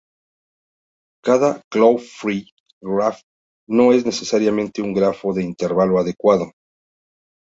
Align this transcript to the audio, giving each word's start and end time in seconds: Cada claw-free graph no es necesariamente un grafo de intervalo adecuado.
Cada 1.27 1.49
claw-free 1.71 2.49
graph 2.81 3.19
no 3.67 3.93
es 3.93 4.03
necesariamente 4.03 4.81
un 4.81 4.95
grafo 4.95 5.31
de 5.33 5.43
intervalo 5.43 5.99
adecuado. 5.99 6.53